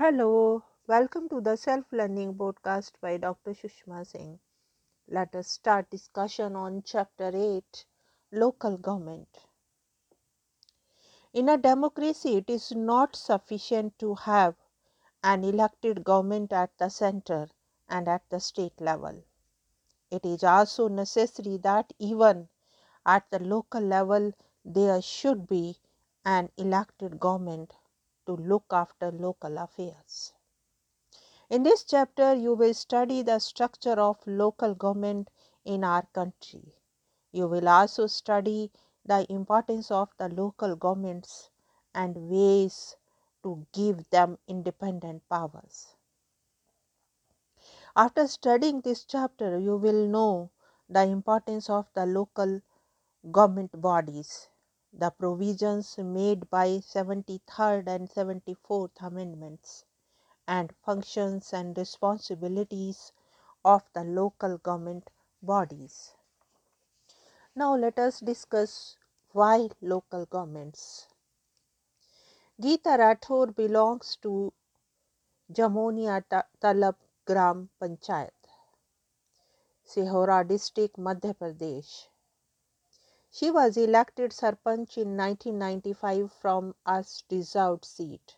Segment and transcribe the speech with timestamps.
[0.00, 3.50] Hello, welcome to the self learning podcast by Dr.
[3.50, 4.38] Sushma Singh.
[5.06, 7.84] Let us start discussion on chapter 8
[8.32, 9.28] local government.
[11.34, 14.54] In a democracy, it is not sufficient to have
[15.22, 17.50] an elected government at the center
[17.86, 19.22] and at the state level.
[20.10, 22.48] It is also necessary that even
[23.04, 24.32] at the local level
[24.64, 25.76] there should be
[26.24, 27.74] an elected government
[28.30, 30.32] to look after local affairs.
[31.50, 35.30] In this chapter, you will study the structure of local government
[35.64, 36.76] in our country.
[37.32, 38.70] You will also study
[39.04, 41.50] the importance of the local governments
[41.92, 42.96] and ways
[43.42, 45.96] to give them independent powers.
[47.96, 50.50] After studying this chapter, you will know
[50.88, 52.60] the importance of the local
[53.32, 54.48] government bodies,
[54.92, 59.84] the provisions made by 73rd and 74th amendments,
[60.48, 63.12] and functions and responsibilities
[63.64, 65.10] of the local government
[65.42, 66.12] bodies.
[67.54, 68.96] Now let us discuss
[69.32, 71.06] why local governments.
[72.60, 74.52] Geeta Rathore belongs to
[75.52, 76.22] Jamonia
[76.60, 78.30] Talab Gram Panchayat,
[79.84, 82.09] Sehore district, Madhya Pradesh.
[83.32, 88.36] She was elected Sarpanch in 1995 from a reserved seat,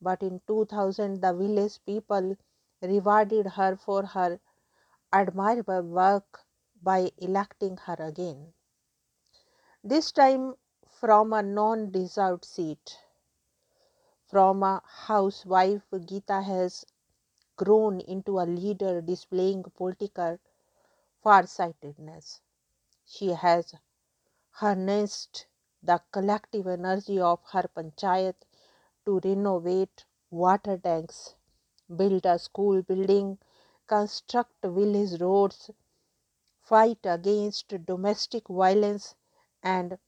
[0.00, 2.36] but in 2000 the village people
[2.80, 4.40] rewarded her for her
[5.12, 6.46] admirable work
[6.82, 8.54] by electing her again.
[9.84, 10.54] This time
[10.88, 12.98] from a non reserved seat.
[14.26, 16.86] From a housewife, Geeta has
[17.56, 20.38] grown into a leader displaying political
[21.22, 22.40] farsightedness.
[23.04, 23.74] She has
[24.50, 25.46] harnessed
[25.82, 28.36] the collective energy of her panchayat
[29.04, 31.34] to renovate water tanks,
[31.96, 33.38] build a school building,
[33.86, 35.70] construct village roads,
[36.60, 39.14] fight against domestic violence
[39.62, 39.98] and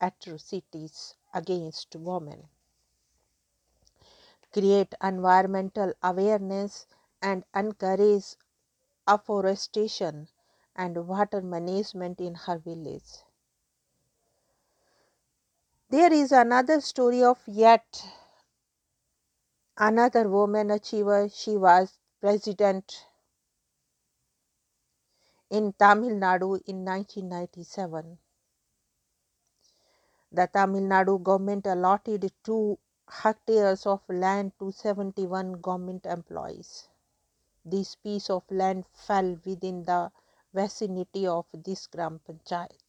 [0.00, 2.48] atrocities against women
[4.52, 6.86] create environmental awareness
[7.20, 8.36] and encourage
[9.06, 10.28] afforestation
[10.74, 13.25] and water management in her village.
[15.88, 18.04] There is another story of yet
[19.78, 21.28] another woman achiever.
[21.28, 23.06] She was president
[25.48, 28.18] in Tamil Nadu in 1997.
[30.32, 36.88] The Tamil Nadu government allotted two hectares of land to 71 government employees.
[37.64, 40.10] This piece of land fell within the
[40.52, 42.85] vicinity of this Gram Panchayat.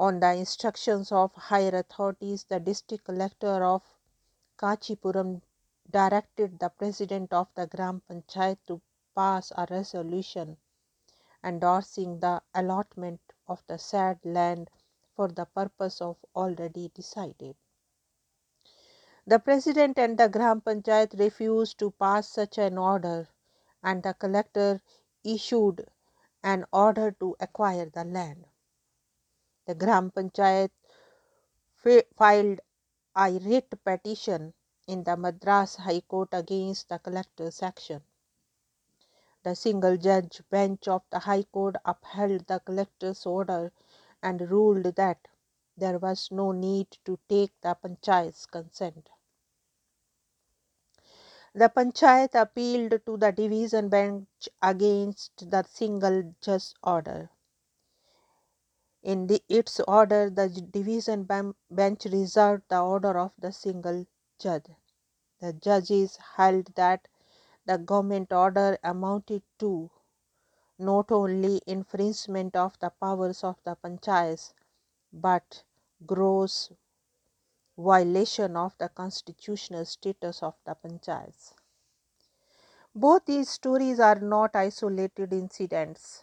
[0.00, 3.82] On the instructions of higher authorities, the district collector of
[4.56, 5.42] Kanchipuram
[5.90, 8.80] directed the president of the Gram Panchayat to
[9.14, 10.56] pass a resolution
[11.44, 14.70] endorsing the allotment of the said land
[15.14, 17.54] for the purpose of already decided.
[19.26, 23.28] The president and the Gram Panchayat refused to pass such an order,
[23.82, 24.80] and the collector
[25.24, 25.86] issued
[26.42, 28.46] an order to acquire the land.
[29.70, 30.72] The Gram Panchayat
[32.16, 32.60] filed
[33.14, 34.52] a writ petition
[34.88, 38.02] in the Madras High Court against the collector's action.
[39.44, 43.70] The single judge bench of the High Court upheld the collector's order
[44.20, 45.28] and ruled that
[45.76, 49.08] there was no need to take the panchayat's consent.
[51.54, 57.30] The panchayat appealed to the division bench against the single judge order.
[59.02, 61.24] In the, its order, the division
[61.70, 64.06] bench reserved the order of the single
[64.38, 64.66] judge.
[65.40, 67.08] The judges held that
[67.66, 69.90] the government order amounted to
[70.78, 74.54] not only infringement of the powers of the panchayats
[75.12, 75.64] but
[76.06, 76.72] gross
[77.76, 81.52] violation of the constitutional status of the panchayats.
[82.94, 86.22] Both these stories are not isolated incidents.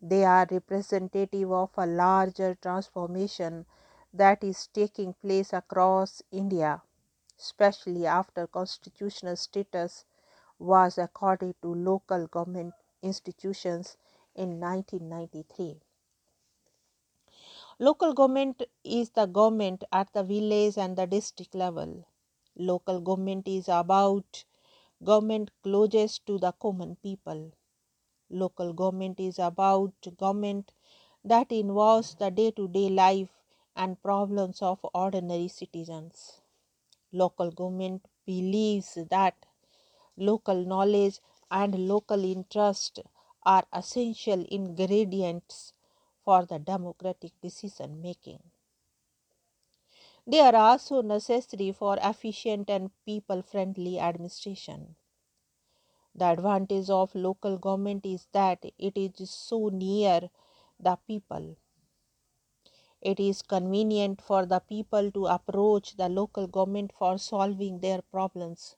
[0.00, 3.66] They are representative of a larger transformation
[4.12, 6.82] that is taking place across India,
[7.38, 10.04] especially after constitutional status
[10.58, 13.96] was accorded to local government institutions
[14.36, 15.80] in 1993.
[17.78, 22.04] Local government is the government at the village and the district level.
[22.56, 24.44] Local government is about
[25.04, 27.52] government closest to the common people.
[28.34, 30.72] Local government is about government
[31.24, 33.30] that involves the day to day life
[33.74, 36.42] and problems of ordinary citizens.
[37.12, 39.46] Local government believes that
[40.16, 41.20] local knowledge
[41.50, 43.00] and local interest
[43.44, 45.74] are essential ingredients
[46.24, 48.42] for the democratic decision making.
[50.26, 54.96] They are also necessary for efficient and people friendly administration.
[56.14, 60.30] The advantage of local government is that it is so near
[60.78, 61.56] the people.
[63.00, 68.76] It is convenient for the people to approach the local government for solving their problems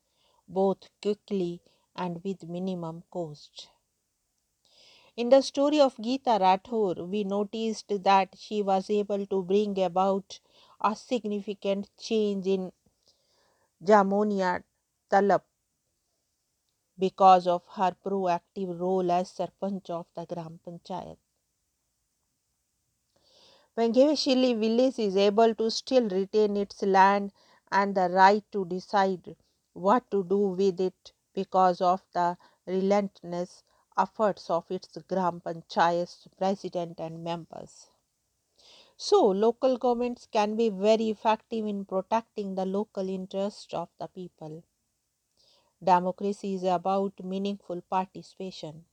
[0.49, 1.62] both quickly
[1.94, 3.69] and with minimum cost.
[5.17, 10.41] In the story of Geeta Rathore, we noticed that she was able to bring about
[10.81, 12.73] a significant change in
[13.83, 14.62] Jamonia
[15.11, 15.43] Talab
[16.99, 21.19] because of her proactive role as Sarpanch of the Gram Panchayat.
[23.77, 27.33] Vengaivasal village is able to still retain its land
[27.71, 29.37] and the right to decide
[29.75, 33.63] what to do with it because of the relentless
[33.99, 37.89] efforts of its Gram Panchayat's president and members.
[38.97, 44.65] So, local governments can be very effective in protecting the local interests of the people.
[45.82, 48.84] Democracy is about meaningful participation.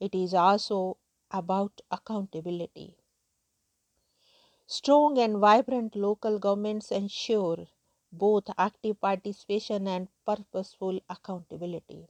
[0.00, 0.96] It is also
[1.30, 2.96] about accountability.
[4.68, 7.66] Strong and vibrant local governments ensure
[8.12, 12.06] both active participation and purposeful accountability.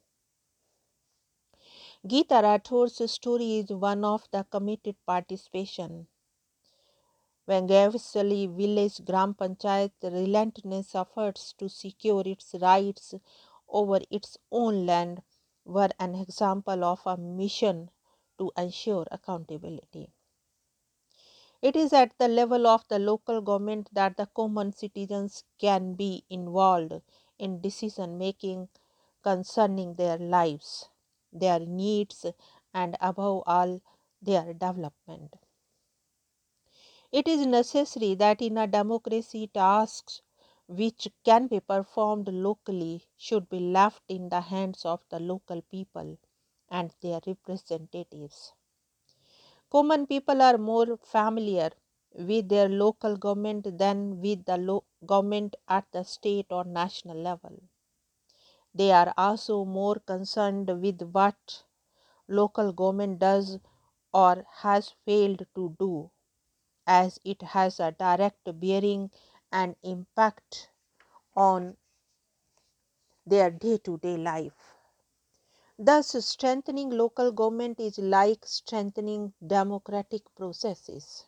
[2.06, 6.08] Geeta Rathore's story is one of the committed participation.
[7.48, 13.14] Vengaivasal village Gram Panchayat relentless efforts to secure its rights
[13.68, 15.22] over its own land
[15.64, 17.90] were an example of a mission
[18.38, 20.10] to ensure accountability.
[21.62, 26.24] It is at the level of the local government that the common citizens can be
[26.28, 27.00] involved
[27.38, 28.68] in decision making
[29.22, 30.88] concerning their lives,
[31.32, 32.26] their needs,
[32.74, 33.80] and above all,
[34.20, 35.36] their development.
[37.10, 40.22] It is necessary that in a democracy, tasks
[40.68, 46.16] which can be performed locally should be left in the hands of the local people
[46.68, 48.52] and their representatives.
[49.70, 51.70] Common people are more familiar
[52.12, 57.56] with their local government than with the lo- government at the state or national level.
[58.72, 61.64] They are also more concerned with what
[62.28, 63.58] local government does
[64.14, 66.10] or has failed to do
[66.86, 69.10] as it has a direct bearing
[69.52, 70.70] and impact
[71.36, 71.76] on
[73.26, 74.74] their day to day life.
[75.78, 81.26] Thus, strengthening local government is like strengthening democratic processes.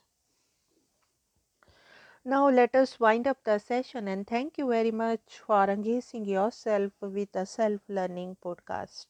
[2.25, 6.93] Now, let us wind up the session and thank you very much for engaging yourself
[7.01, 9.07] with the self learning podcast.